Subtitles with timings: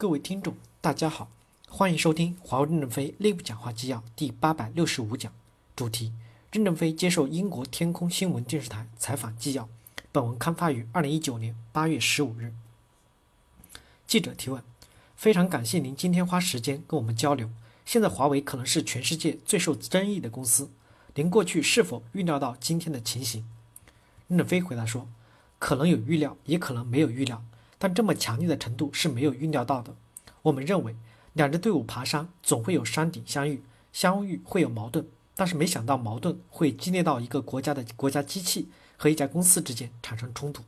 [0.00, 1.28] 各位听众，大家好，
[1.68, 5.32] 欢迎收听华为任正非内部讲话纪要第八百六十五讲，
[5.74, 6.12] 主题：
[6.52, 9.68] 任正非接受英国天空新闻电视台采访纪要。
[10.12, 12.54] 本文刊发于二零一九年八月十五日。
[14.06, 14.62] 记者提问：
[15.16, 17.50] 非常感谢您今天花时间跟我们交流。
[17.84, 20.70] 现在华为可能是全世界最受争议的公司，
[21.16, 23.44] 您过去是否预料到今天的情形？
[24.28, 25.08] 任正非回答说：
[25.58, 27.42] 可能有预料，也可能没有预料。
[27.78, 29.94] 但这么强烈的程度是没有预料到的。
[30.42, 30.96] 我们认为，
[31.32, 33.62] 两支队伍爬山总会有山顶相遇，
[33.92, 40.62] 相遇会有矛盾，但是没想到矛盾会激烈到一个国家的国家机器和一家公司之间产生冲突，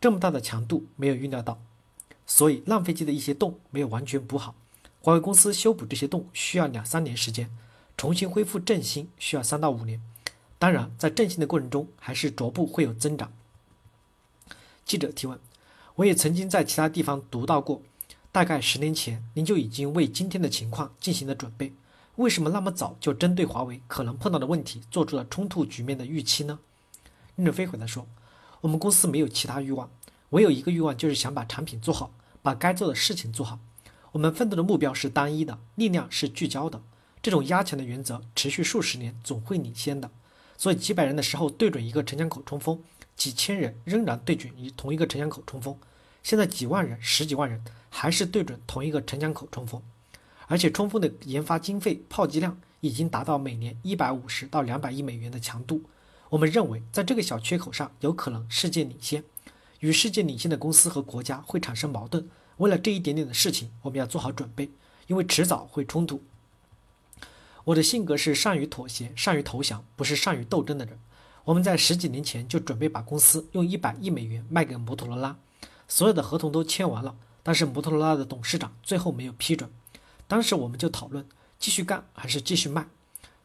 [0.00, 1.58] 这么大的强度没有预料到，
[2.26, 4.54] 所以浪费机的一些洞没有完全补好。
[5.00, 7.50] 华为公司修补这些洞需要两三年时间，
[7.96, 10.02] 重新恢复振兴需要三到五年。
[10.58, 13.32] 当然，在振兴的过程中，还是逐步会有增长。
[14.84, 15.38] 记者提问。
[15.96, 17.82] 我也曾经在其他地方读到过，
[18.30, 21.72] 大概十年前您就已经为今天的情况进行了准备，
[22.16, 26.58] 为什么那么早就针对华为可能碰到的问题做出了冲突局面的预期呢？
[27.34, 28.06] 任正非回答说
[28.60, 29.90] ：“我们公司没有其他欲望，
[30.30, 32.10] 唯有一个欲望就是想把产品做好，
[32.42, 33.58] 把该做的事情做好。
[34.12, 36.82] 我们奋斗的目标是单一的，力量是聚焦的。
[37.22, 40.10] 这种压强的原则持续数十年，总会领先的。
[40.58, 42.78] 所以几百人的时候对准一个城墙口冲锋。”
[43.16, 45.76] 几千人仍然对准一同一个城墙口冲锋，
[46.22, 49.82] 现在几万人、十几万人还是对准同一个城墙口冲锋，
[50.46, 55.82] 而且冲锋的研发经费、炮击量已经达到每年一百五十到两百亿美元的强度。
[56.28, 59.24] 我们认为，在这个小缺口上，有可能世界领先，
[59.80, 62.28] 与世界领先的公司和国家会产生矛盾。
[62.58, 64.70] 为了这一点点的事情，我们要做好准备，
[65.06, 66.22] 因为迟早会冲突。
[67.64, 70.98] 我的性格是善于妥协、善于投降，不是善于斗争的人。
[71.46, 75.36] 我们在十几年前就准备把公司用一百亿美元卖给摩托罗拉，
[75.86, 77.14] 所有的合同都签完了，
[77.44, 79.70] 但是摩托罗拉的董事长最后没有批准。
[80.26, 81.24] 当时我们就讨论
[81.56, 82.88] 继续干还是继续卖。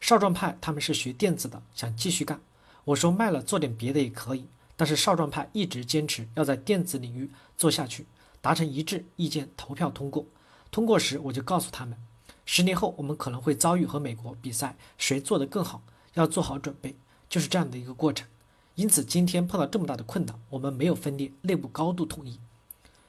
[0.00, 2.40] 少壮派他们是学电子的，想继续干。
[2.84, 4.46] 我说卖了做点别的也可以，
[4.78, 8.06] 但是少壮派一直坚持要在电子领域做下去，
[8.40, 10.24] 达成一致意见，投票通过。
[10.70, 11.98] 通过时我就告诉他们，
[12.46, 15.82] 十年后我们可能会遭遇和美国比赛，谁做得更好，
[16.14, 16.96] 要做好准备。
[17.30, 18.26] 就是这样的一个过程，
[18.74, 22.40] 因此今天碰到这么大的困难，我们没有分裂，内部高度统一。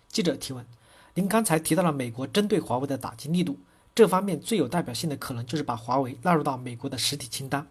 [0.09, 0.63] 记者提问：
[1.15, 3.57] 您刚才提到了美国针对华为的打击力度，
[3.95, 7.67] 这方面最有代表性的可能就是把华为纳入到美国的实体清单。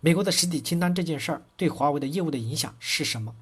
[0.00, 3.34] 美国的实体清单这件事儿对华为的业务的影响是什么？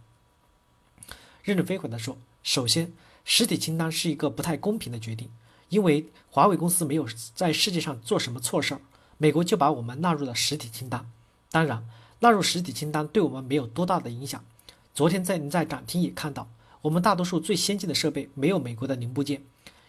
[1.45, 2.93] 任正非回答说：首先，
[3.25, 5.31] 实体清单是一个不太公平的决定，
[5.69, 8.81] 因为华为公司没有在世界上做什么错事儿，
[9.17, 11.09] 美国就把我们纳入了实体清单。
[11.53, 11.89] 当然。
[12.21, 14.45] 纳入实体清单对我们没有多大的影响。
[14.93, 16.49] 昨天在您在展厅也看到，
[16.83, 19.43] 我们大多数最先进的设备没有美国的零部件。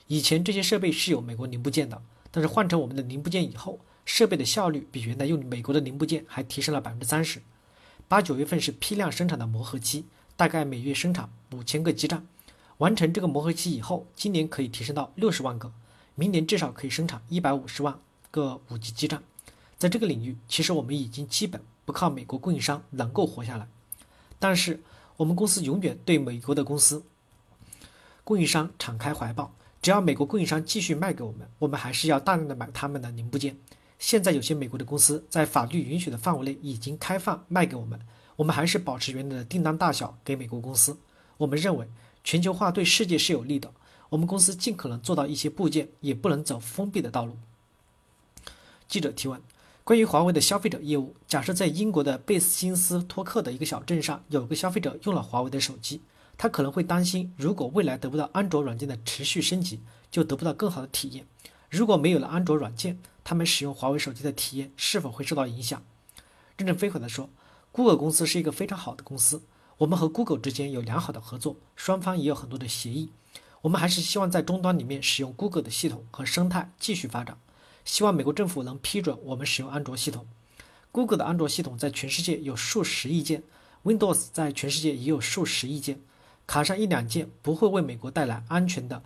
[0.08, 7.42] 以前这些设备是有美国零部件的，但是换成我们的零部件以后，设备的效率比原来用美国的零部件还提升了百分之三十。
[8.08, 12.26] 八九月份是批量生产的磨合期，大概每月生产五千个基站。
[12.78, 15.72] 完成这个磨合期以后，今年可以提升到六十万个，
[16.16, 18.00] 明年至少可以生产一百五十万
[18.32, 19.22] 个五 G 基站。
[19.78, 21.62] 在这个领域，其实我们已经基本。
[21.90, 23.68] 不靠美国供应商能够活下来，
[24.38, 24.80] 但是
[25.18, 27.04] 我们公司永远对美国的公司
[28.24, 29.52] 供应商敞开怀抱。
[29.82, 33.58] 只要美国供应商继续卖给我们，我们还是要大量的买他们的零部件。
[33.98, 38.00] 现在有些美国的公司在法律允许的范围内已经开放卖给我们，
[38.36, 40.96] 我们还是保持原来的订单大小给美国公司。
[41.38, 41.88] 我们认为
[42.24, 43.74] 全球化对世界是有利的，
[44.10, 47.36] 我们公司尽可能做到一些部件，也不能走封闭的道路。
[48.88, 49.42] 记者提问。
[49.90, 56.04] 关于华为的消费者业务，假设在英国的贝斯金斯托克的一个小镇上，有个消费者用了华为的手机，
[56.38, 61.26] 他可能会担心，如果未来得不到安卓软件的持续升级，就得不到更好的体验。
[61.72, 65.82] 如果没有了安卓软件，他们使用华为手机的体验是否会受到影响？
[66.56, 67.28] 任正非回答说
[67.72, 69.42] ：“Google 公司是一个非常好的公司，
[69.80, 73.10] 我们和 Google 之间有良好的合作，双方也有很多的协议。
[73.62, 77.36] 我们还是希望在终端里面使用 Google 的系统和生态继续发展。”
[77.90, 80.28] 希望美国政府能批准我们使用安卓系统。
[80.92, 83.42] Google 的安卓系统在全世界有数十亿件
[83.84, 86.00] ，Windows 在全世界也有数十亿件，
[86.46, 89.02] 卡上一两件不会为美国带来安全的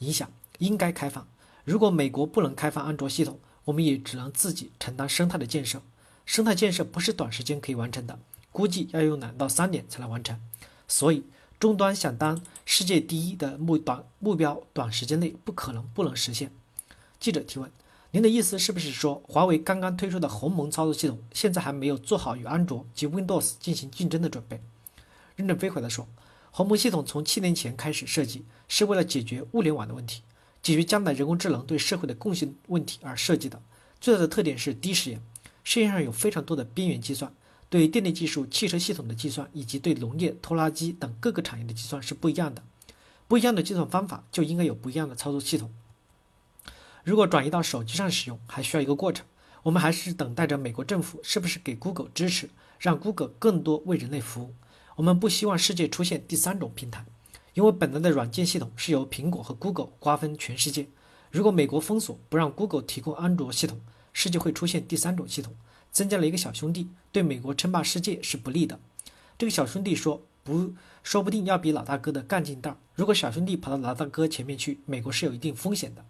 [0.00, 1.26] 影响，应该开放。
[1.64, 5.80] 如果美国不能开放安卓系统，我们也只能自己承担生态的建设。
[6.26, 8.18] 生态建设不是短时间可以完成的，
[8.52, 10.38] 估计要用两到三年才能完成。
[10.86, 11.24] 所以，
[11.58, 16.52] 终端想当世界第一的目短目标，短时间内不可能不能实现。
[17.18, 17.72] 记者提问。
[18.16, 24.58] 您的意思是不是说，华为刚刚推出的鸿蒙操作系统现在还没有做好与安卓及 Windows 进行竞争的准备？
[25.34, 26.08] 任正非回答说，
[26.50, 30.22] 鸿蒙系统从七年前开始设计，是为了解决物联网的问题。
[30.62, 33.60] 解决将来人工智能对社会的贡献问题而设计的。
[34.00, 35.20] 最大的特点是低时延，
[35.62, 37.30] 世界上有非常多的边缘计算，
[37.68, 42.62] 对电力技术、汽车系统的计算，以及对农业、拖拉机等各个产业的计算是不一样的。
[43.28, 45.70] 不一样的计算方法就应该有不一样的操作系统。
[47.06, 49.24] 如果转移到手机上使用，还需要一个过程。
[49.62, 52.50] 我们还是等待着美国政府是不是给 Google 支持，
[52.80, 54.52] 让 Google 更多为人类服务。
[54.96, 57.04] 我们不希望世界出现第三种平台，
[57.54, 60.88] 因为本来的软件系统是由苹果和 Google 瓜分全世界。
[61.30, 63.80] 如果美国封锁不让 Google 提供安卓系统，
[64.12, 65.54] 世界会出现第三种系统，
[65.92, 68.80] 增加了一个小兄弟，对美国称霸世界是不利的。
[69.38, 70.72] 这个小兄弟说不，
[71.04, 72.76] 说不定要比老大哥的干劲大。
[72.96, 76.04] 如果小兄弟跑到老大哥前面去，美国是有一定风险的。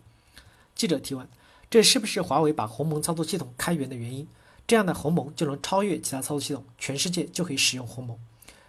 [0.76, 1.26] 记者提问：
[1.70, 4.28] 这是不是华为把鸿蒙操作系统开源的原因？
[4.66, 8.18] 这样的鸿蒙就能超越其他操作系统，全世界就可以使用鸿蒙。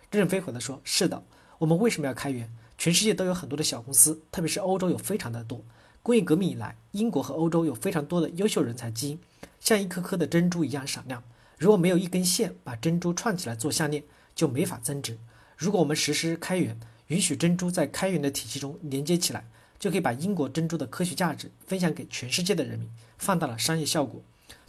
[0.09, 1.21] 任正非回答说：是的，
[1.57, 2.50] 我们为什么要开源？
[2.77, 5.62] 全世界都有很多的小公司，特别是欧洲有非常的多。
[6.01, 9.19] 工业革命以来，英国和欧洲有非常多的优秀人才基因，
[9.60, 11.21] 像一颗颗的珍珠一样闪亮。
[11.57, 14.03] 如果没有一根线把珍珠串起来做项链，
[14.33, 15.18] 就没法增值。
[15.57, 19.45] 如果我们实施开源，允许珍珠在开源的体系中连接起来，
[19.79, 24.21] 就可以把英国珍珠的科学价值分享给全世界的人民，放大了商业效果，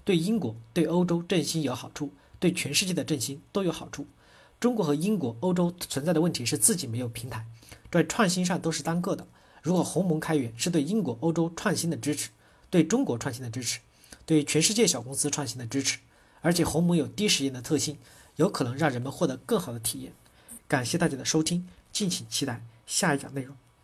[0.04, 4.06] 对英国、对欧洲振兴有好处，对全世界的振兴都有好处。
[4.60, 7.46] 中国和英国、欧洲存在的问题是自己没有平台，
[7.90, 9.26] 在创新上都是单个的。
[9.62, 12.30] 如果鸿蒙开源是对英国、欧洲创新的支持，
[12.70, 13.80] 对中国创新的支持，
[14.26, 15.98] 对全世界小公司创新的支持，
[16.40, 17.98] 而且鸿蒙有低时延的特性，
[18.36, 20.12] 有可能让人们获得更好的体验。
[20.66, 23.56] 感谢大家的收听，敬请期待下一讲内容。